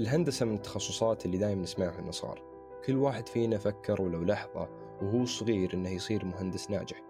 [0.00, 2.42] الهندسة من التخصصات اللي دائما نسمعها إنه صار.
[2.84, 4.68] كل واحد فينا فكر ولو لحظة
[5.02, 7.02] وهو صغير إنه يصير مهندس ناجح.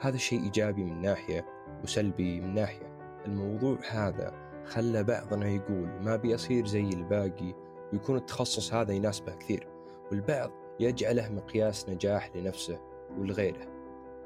[0.00, 1.46] هذا شيء إيجابي من ناحية
[1.84, 2.98] وسلبي من ناحية.
[3.26, 7.54] الموضوع هذا خلى بعضنا يقول ما أبي أصير زي الباقي
[7.92, 9.68] ويكون التخصص هذا يناسبه كثير.
[10.10, 10.50] والبعض
[10.80, 12.80] يجعله مقياس نجاح لنفسه
[13.18, 13.66] ولغيره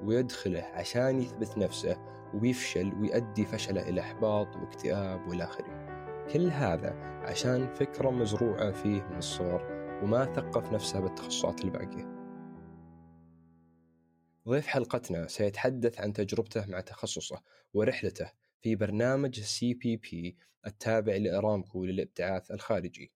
[0.04, 1.96] ويدخله عشان يثبت نفسه
[2.34, 5.91] ويفشل ويؤدي فشله إلى إحباط واكتئاب والى آخره
[6.30, 6.92] كل هذا
[7.22, 9.62] عشان فكرة مزروعة فيه من الصغر
[10.02, 12.22] وما ثقف نفسه بالتخصصات الباقية.
[14.48, 17.42] ضيف حلقتنا سيتحدث عن تجربته مع تخصصه
[17.74, 18.30] ورحلته
[18.60, 23.12] في برنامج السي بي بي التابع لأرامكو للابتعاث الخارجي.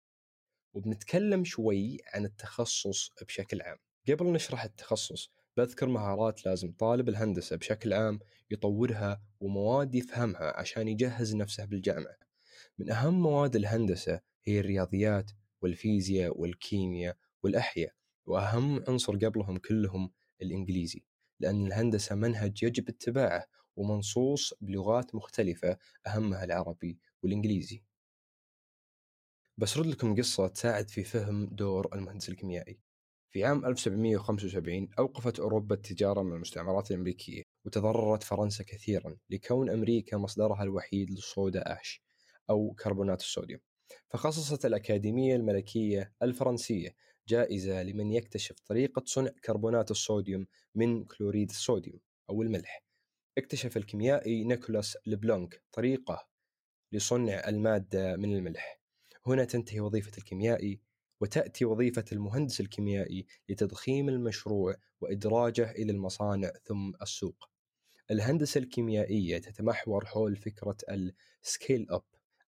[0.74, 3.78] وبنتكلم شوي عن التخصص بشكل عام.
[4.08, 8.18] قبل نشرح التخصص بذكر مهارات لازم طالب الهندسة بشكل عام
[8.50, 12.25] يطورها ومواد يفهمها عشان يجهز نفسه بالجامعة.
[12.78, 15.30] من أهم مواد الهندسة هي الرياضيات
[15.62, 17.92] والفيزياء والكيمياء والأحياء
[18.26, 20.10] وأهم عنصر قبلهم كلهم
[20.42, 21.04] الإنجليزي
[21.40, 23.46] لأن الهندسة منهج يجب اتباعه
[23.76, 27.82] ومنصوص بلغات مختلفة أهمها العربي والإنجليزي.
[29.58, 32.78] بسرد لكم قصة تساعد في فهم دور المهندس الكيميائي.
[33.30, 40.62] في عام 1775 أوقفت أوروبا التجارة مع المستعمرات الأمريكية وتضررت فرنسا كثيرا لكون أمريكا مصدرها
[40.62, 42.05] الوحيد للصودا أش.
[42.50, 43.60] أو كربونات الصوديوم.
[44.08, 46.94] فخصصت الأكاديمية الملكية الفرنسية
[47.28, 52.84] جائزة لمن يكتشف طريقة صنع كربونات الصوديوم من كلوريد الصوديوم أو الملح.
[53.38, 56.28] اكتشف الكيميائي نيكولاس لبلونك طريقة
[56.92, 58.80] لصنع المادة من الملح.
[59.26, 60.80] هنا تنتهي وظيفة الكيميائي
[61.20, 67.50] وتأتي وظيفة المهندس الكيميائي لتضخيم المشروع وإدراجه إلى المصانع ثم السوق.
[68.10, 70.76] الهندسة الكيميائية تتمحور حول فكرة
[71.42, 72.02] السكيل أب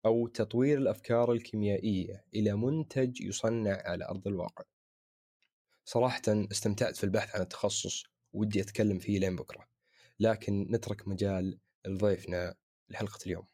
[0.07, 4.63] أو تطوير الأفكار الكيميائية إلى منتج يصنع على أرض الواقع.
[5.85, 9.67] صراحة استمتعت في البحث عن التخصص ودي أتكلم فيه لين بكرة.
[10.19, 12.55] لكن نترك مجال لضيفنا
[12.89, 13.47] لحلقة اليوم.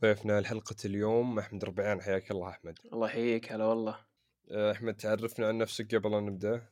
[0.00, 2.78] ضيفنا لحلقة اليوم أحمد ربيعان حياك الله أحمد.
[2.92, 4.06] الله يحييك هلا والله.
[4.50, 6.68] أه، أحمد تعرفنا عن نفسك قبل أن نبدأ؟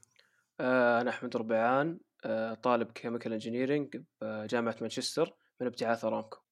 [0.60, 6.45] آه، أنا أحمد ربيعان آه، طالب chemical engineering بجامعة مانشستر من ابتعاث أرامكو.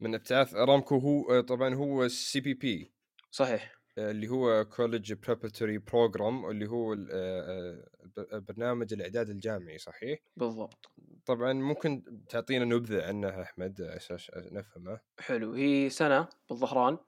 [0.00, 2.92] من ابتعاث ارامكو هو آه، طبعا هو ال CPP
[3.30, 3.78] صحيح.
[3.98, 6.96] اللي هو College Preparatory Program اللي هو
[8.32, 10.90] برنامج الإعداد الجامعي صحيح؟ بالضبط.
[11.26, 15.00] طبعا ممكن تعطينا نبذة عنها أحمد أساس نفهمه.
[15.20, 15.54] حلو.
[15.54, 16.98] هي سنة بالظهران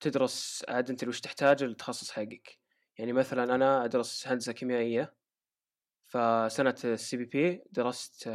[0.00, 2.58] تدرس عاد أنت وش تحتاج للتخصص حقك.
[2.98, 5.14] يعني مثلا أنا أدرس هندسة كيميائية
[6.06, 8.28] فسنة ال CPP درست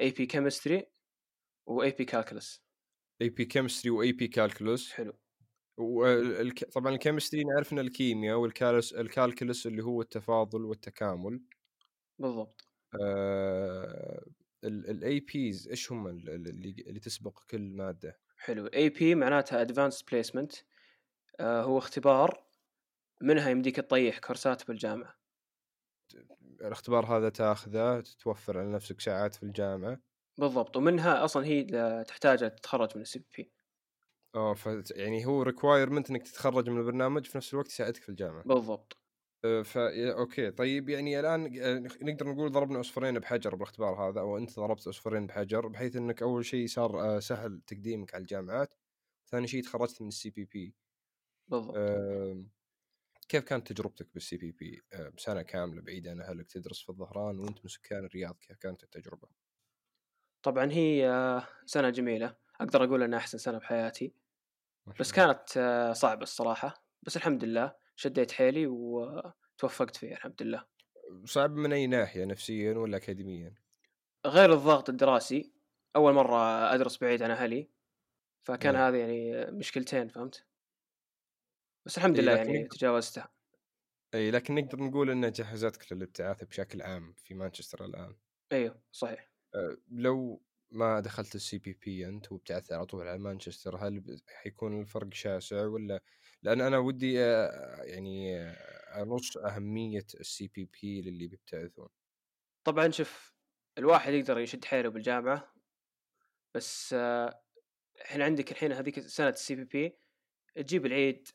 [0.00, 0.86] AP Chemistry
[1.66, 2.62] و AP Calculus
[3.22, 5.12] AP Chemistry و AP Calculus حلو.
[6.72, 11.40] طبعا ال chemistry نعرف إن الكيمياء وال calculus ال calculus اللي هو التفاضل والتكامل.
[12.18, 12.68] بالضبط.
[13.02, 14.24] آه
[14.64, 16.34] ال APs إيش هم اللي,
[16.86, 18.66] اللي تسبق كل مادة؟ حلو.
[18.66, 20.52] AP معناتها Advanced Placement
[21.40, 22.44] آه هو اختبار
[23.22, 25.14] منها يمديك تطيح كورسات بالجامعة.
[26.60, 30.00] الاختبار هذا تاخذه تتوفر على نفسك ساعات في الجامعة.
[30.38, 31.64] بالضبط ومنها أصلا هي
[32.08, 33.52] تحتاجها تتخرج من ال CPP
[34.34, 38.44] آه ف يعني هو requirement إنك تتخرج من البرنامج في نفس الوقت يساعدك في الجامعة.
[38.44, 38.96] بالضبط.
[39.44, 40.50] آه، ف okay.
[40.50, 45.26] طيب يعني الآن آه، نقدر نقول ضربنا عصفورين بحجر بالاختبار هذا أو أنت ضربت عصفورين
[45.26, 48.74] بحجر بحيث إنك أول شيء صار آه، سهل تقديمك على الجامعات
[49.26, 50.76] ثاني شيء تخرجت من ال CPP.
[51.48, 52.00] بالضبط.
[53.28, 54.82] كيف كانت تجربتك بال CPP؟
[55.16, 59.28] بسنه كاملة بعيدة عن أهلك تدرس في الظهران وأنت من سكان الرياض كيف كانت التجربة؟
[60.42, 62.36] طبعا هي سنة جميلة.
[62.60, 64.14] أقدر أقول إنها أحسن سنة بحياتي.
[65.00, 66.84] بس كانت آه، صعبة الصراحة.
[67.02, 70.64] بس الحمد لله شديت حيلي وتوفقت فيها الحمد لله.
[71.24, 73.54] صعب من أي ناحية نفسيا ولا أكاديميا؟
[74.26, 75.52] غير الضغط الدراسي.
[75.96, 77.70] أول مرة أدرس بعيد عن أهلي.
[78.42, 80.46] فكان هذا يعني مشكلتين فهمت؟
[81.86, 83.32] بس الحمد لله يعني تجاوزتها.
[84.14, 88.16] إي لكن نقدر نقول انها جهزتك للابتعاث بشكل عام في مانشستر الآن.
[88.52, 89.29] أيوه صحيح.
[89.90, 95.66] لو ما دخلت ال CPP أنت وابتعثت على طول على مانشستر هل حيكون الفرق شاسع
[95.66, 96.00] ولا؟
[96.42, 97.12] لأن أنا ودي
[97.84, 98.40] يعني
[99.02, 101.88] أنص أهمية ال CPP للي بيبتعثون.
[102.64, 103.34] طبعا شوف
[103.78, 105.54] الواحد يقدر يشد حيله بالجامعة
[106.54, 106.94] بس
[108.00, 109.98] الحين عندك الحين هذيك سنة ال CPP
[110.56, 111.28] تجيب العيد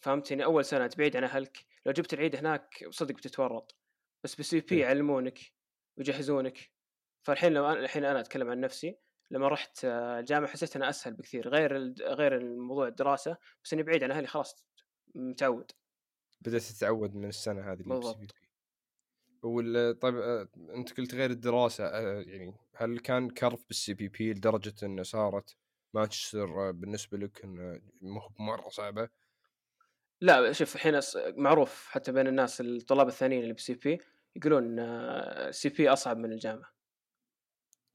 [0.00, 3.76] فهمت يعني أول سنة تبعيد عن أهلك لو جبت العيد هناك صدق بتتورط
[4.24, 4.78] بس بال CPP.
[4.78, 5.38] يعلمونك
[5.96, 6.70] ويجهزونك.
[7.22, 8.98] فالحين لو أنا الحين أنا أتكلم عن نفسي
[9.30, 14.04] لما رحت آه، الجامعة حسيت انها أسهل بكثير غير غير الموضوع الدراسة بس إني بعيد
[14.04, 14.66] عن أهلي خلاص
[15.14, 15.72] متعود
[16.40, 18.34] بدأت تتعود من السنة هذه اللي بالضبط.
[19.42, 24.74] وال طيب آه، أنت قلت غير الدراسة آه، يعني هل كان كرف بال CPP لدرجة
[24.82, 25.56] إنه صارت
[25.94, 29.08] مانشستر بالنسبة لك إنه مو مرة صعبة؟
[30.20, 31.00] لا شوف الحين
[31.36, 33.98] معروف حتى بين الناس الطلاب الثانيين اللي ب CPP
[34.36, 34.76] يقولون
[35.52, 36.79] CPP أصعب من الجامعة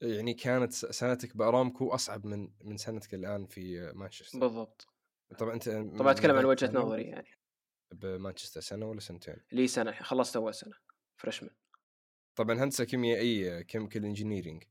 [0.00, 4.38] يعني كانت سنتك بأرامكو أصعب من من سنتك الآن في مانشستر.
[4.38, 4.86] بالضبط.
[5.38, 7.28] طبعا أنت طبعا أتكلم عن وجهة نظري يعني.
[7.92, 10.74] بمانشستر سنة ولا سنتين؟ لي سنة خلصت أول سنة
[11.16, 11.50] freshman
[12.34, 14.64] طبعا هندسة كيميائية chemical engineering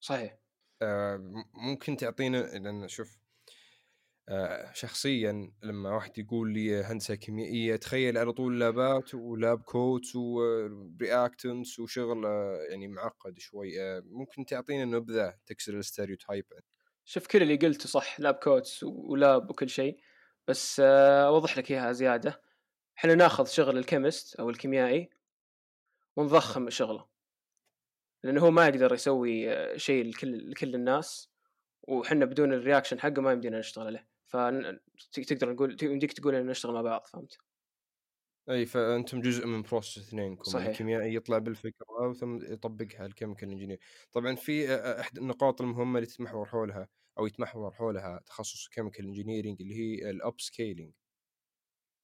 [0.00, 0.38] صحيح.
[0.82, 3.18] آه، ممكن تعطينا لأن شوف
[4.72, 10.32] شخصيا لما واحد يقول لي هندسة كيميائية تخيل على طول لابات و lab coats و
[10.32, 16.44] reactants وشغل آه، يعني معقد شوي آه، ممكن تعطينا نبذه تكسر ال stereotype
[17.04, 20.00] شوف كل اللي قلته صح lab coats و lab وكل شيء
[20.48, 22.42] بس آه، أوضح لك إياها زيادة.
[22.98, 25.10] إحنا ناخذ شغل ال chemist أو الكيميائي
[26.16, 27.06] ونضخم شغله
[28.24, 31.32] لأنه هو ما يقدر يسوي آه، شيء لكل لكل الناس
[31.82, 36.72] وحنا بدون ال reaction حقه ما يمدينا نشتغل عليه فتقدر نقول يمديك تقول ان نشتغل
[36.74, 37.38] مع بعض فهمت؟
[38.50, 40.66] أي فأنتم جزء من process اثنينكم صحيح.
[40.66, 43.80] الكيميائي يطلع بالفكرة ثم يطبقها ال chemical engineer
[44.12, 46.88] طبعا في أحد النقاط المهمة اللي تتمحور حولها
[47.18, 50.92] أو يتمحور حولها تخصص ال chemical engineering اللي هي ال upscaling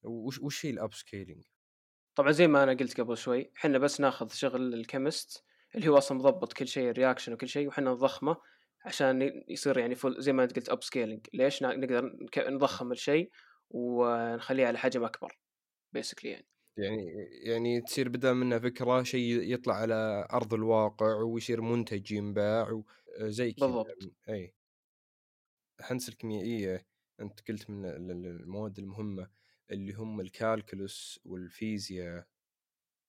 [0.02, 1.44] وش وش هي الاب سكيلينج
[2.14, 5.98] طبعا زي ما أنا قلت قبل شوي إحنا بس ناخذ شغل ال chemist اللي هو
[5.98, 8.36] أصلا مضبط كل شيء ال reaction وكل شيء وحنا نضخمه
[8.88, 13.30] عشان يصير يعني full زي ما انت قلت upscaling ليش نقدر نضخم الشيء
[13.70, 15.38] ونخليه على حجم أكبر
[15.92, 16.48] basically يعني.
[16.78, 17.04] يعني
[17.44, 22.84] يعني تصير بدل منها فكرة شيء يطلع على أرض الواقع ويصير منتج ينباع و-
[23.20, 23.88] زي كذا بالضبط.
[24.28, 24.54] اي
[25.80, 26.86] الهندسه الكيميائيه
[27.20, 29.30] أنت قلت من ال- ال- المواد المهمة
[29.70, 32.26] اللي هم ال calculus والفيزياء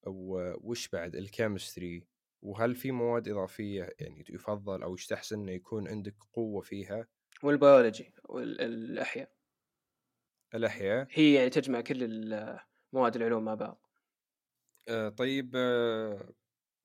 [0.06, 2.06] وش بعد؟ ال chemistry.
[2.42, 7.06] وهل في مواد إضافية يعني يفضل أو يستحسن إنه يكون عندك قوة فيها؟
[7.42, 9.32] والبيولوجي والاحياء
[10.54, 11.08] الأحياء.
[11.10, 12.06] هي يعني تجمع كل
[12.92, 13.86] مواد العلوم مع بعض.
[14.88, 16.34] آه، طيب آه،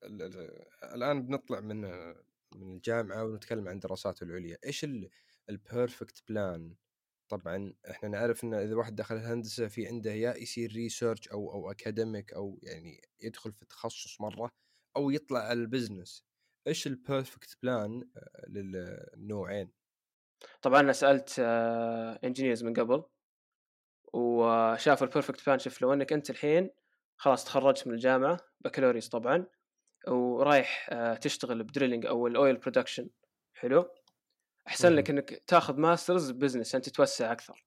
[0.04, 1.80] ال- ال- الآن بنطلع من
[2.56, 4.58] من الجامعة ونتكلم عن الدراسات العليا.
[4.66, 4.86] إيش
[5.50, 6.76] ال perfect plan
[7.28, 11.70] طبعا إحنا نعرف ان إذا واحد دخل الهندسه في عنده يا يصير research أو أو
[11.70, 14.52] academic أو يعني يدخل في تخصص مرة
[14.96, 16.26] أو يطلع على ال business
[16.66, 18.08] إيش ال perfect plan
[18.48, 19.72] للنوعين؟
[20.62, 21.34] طبعا أنا سألت
[22.24, 23.04] engineers من قبل
[24.12, 26.70] وشافوا ال perfect plan شوف لو إنك أنت الحين
[27.16, 29.46] خلاص تخرجت من الجامعة بكالوريوس طبعا
[30.08, 33.08] ورايح آه، تشتغل ب drilling أو ال oil production
[33.52, 33.94] حلو؟
[34.68, 37.66] أحسن لك إنك تاخذ masters business عشان تتوسع أكثر.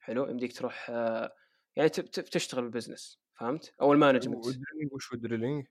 [0.00, 1.34] حلو؟ يمديك تروح آه،
[1.76, 5.66] يعني تشتغل بال business فهمت؟ أو ال management وال drilling وش هو ال drilling؟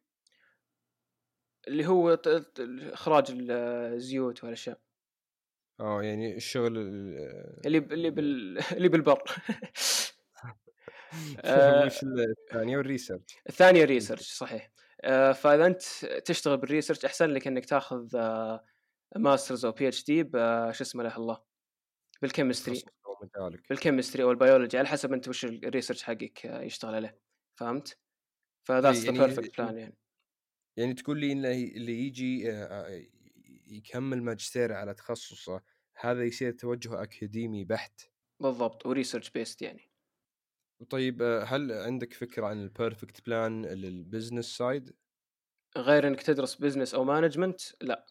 [1.67, 2.19] اللي هو
[2.93, 4.79] إخراج الزيوت والأشياء.
[5.79, 9.23] آه يعني الشغل ال- اللي اللي بال اللي بالبر.
[11.45, 11.83] آه،
[12.47, 14.71] الثانية وال research الثانية research صحيح.
[15.01, 15.81] آه، فإذا أنت
[16.25, 18.07] تشتغل بال research أحسن لك إنك تأخذ
[19.15, 20.23] masters أو PhD
[20.71, 21.41] شو اسمه له الله
[22.21, 22.83] بال chemistry
[23.69, 27.19] بال chemistry أو البيولوجي على حسب أنت وش ال research حقك آه، يشتغل عليه.
[27.55, 27.97] فهمت؟
[28.67, 29.97] ف that's the perfect plan يعني.
[30.79, 33.05] يعني تقول لي إنه اللي يجي آه، آه،
[33.67, 35.61] يكمل ماجستير على تخصصه
[35.95, 38.01] هذا يصير توجه أكاديمي بحت؟
[38.39, 39.91] بالضبط و research based يعني.
[40.89, 44.95] طيب آه، هل عندك فكرة عن ال perfect plan لل business side؟
[45.77, 48.05] غير إنك تدرس business أو management لا.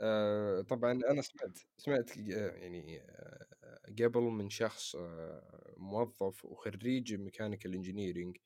[0.00, 3.02] آه، طبعا أنا سمعت سمعت يعني
[4.02, 4.96] قبل من شخص
[5.76, 8.36] موظف وخريج mechanical engineering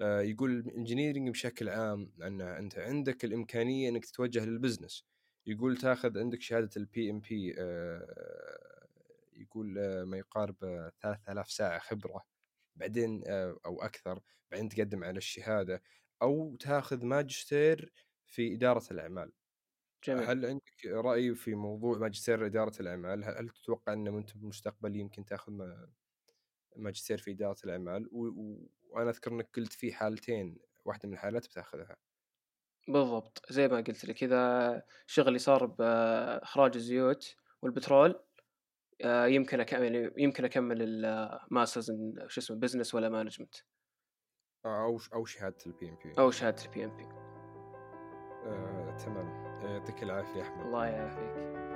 [0.00, 5.04] يقول ال engineering بشكل عام أن أنت عندك الإمكانية إنك تتوجه لل business
[5.46, 7.54] يقول تاخذ عندك شهادة ال PMP
[9.36, 12.24] يقول آه، ما يقارب آه، 3000 ساعة خبرة
[12.76, 14.20] بعدين آه، أو أكثر
[14.50, 15.82] بعدين تقدم على الشهادة
[16.22, 17.92] أو تاخذ ماجستير
[18.26, 19.32] في إدارة الأعمال
[20.04, 25.24] جميل هل عندك رأي في موضوع ماجستير إدارة الأعمال؟ هل تتوقع أن أنت بالمستقبل يمكن
[25.24, 25.90] تاخذ ما-
[26.76, 28.08] ماجستير في إدارة الأعمال؟
[28.92, 28.96] و...
[28.96, 28.98] و...
[28.98, 31.96] وأنا أذكر أنك قلت في حالتين واحدة من الحالات بتأخذها.
[32.88, 38.20] بالضبط زي ما قلت لك اذا شغلي صار باخراج الزيوت والبترول
[39.04, 41.92] آه، يمكن يعني يمكن أكمل ال master's
[42.26, 43.54] شو اسمه business ولا management
[44.66, 46.14] أو أو شهادة ال PMP.
[46.18, 47.04] أو شهادة ال PMP
[48.44, 49.42] آه، تمام.
[49.64, 51.71] يعطيك العافية أحمد الله يعافيك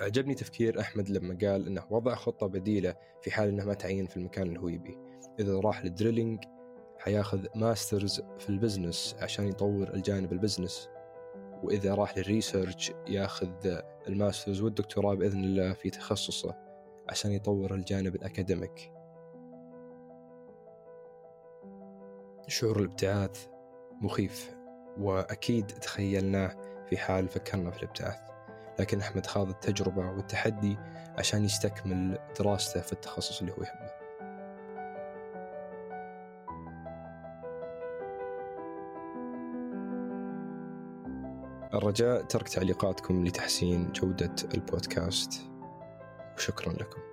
[0.00, 4.16] عجبني تفكير أحمد لما قال إنه وضع خطة بديلة في حال إنه ما تعين في
[4.16, 4.96] المكان اللي هو يبيه.
[5.40, 6.44] إذا راح لل drilling
[6.98, 10.88] حياخذ master's في ال business عشان يطور الجانب ال business.
[11.62, 16.56] وإذا راح لل research ياخذ ال master's والدكتوراه بإذن الله في تخصصه
[17.08, 18.92] عشان يطور الجانب ال academic.
[22.48, 23.46] شعور الابتعاث
[24.00, 24.56] مخيف
[24.98, 26.56] وأكيد تخيلناه
[26.88, 28.29] في حال فكرنا في الابتعاث.
[28.78, 30.78] لكن أحمد خاض التجربة والتحدي
[31.18, 33.90] عشان يستكمل دراسته في التخصص اللي هو يحبه.
[41.74, 45.32] الرجاء ترك تعليقاتكم لتحسين جودة البودكاست.
[46.36, 47.09] وشكرا لكم.